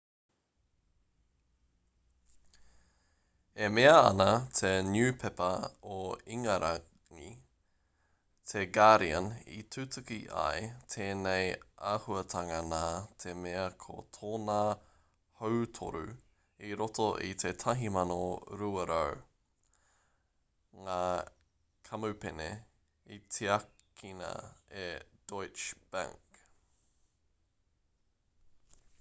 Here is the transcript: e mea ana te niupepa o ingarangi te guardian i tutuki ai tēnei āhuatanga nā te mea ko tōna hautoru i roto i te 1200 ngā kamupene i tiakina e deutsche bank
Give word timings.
e 3.65 3.65
mea 3.73 3.95
ana 4.07 4.25
te 4.59 4.69
niupepa 4.93 5.49
o 5.95 5.97
ingarangi 6.35 7.29
te 8.51 8.59
guardian 8.77 9.27
i 9.57 9.57
tutuki 9.75 10.17
ai 10.45 10.63
tēnei 10.93 11.51
āhuatanga 11.91 12.57
nā 12.71 12.81
te 13.25 13.35
mea 13.43 13.67
ko 13.85 13.99
tōna 14.17 14.57
hautoru 15.43 16.03
i 16.71 16.73
roto 16.81 17.05
i 17.29 17.37
te 17.45 17.53
1200 17.65 19.15
ngā 20.89 20.99
kamupene 21.91 22.49
i 23.17 23.21
tiakina 23.37 24.33
e 24.85 24.89
deutsche 25.33 25.87
bank 25.93 26.43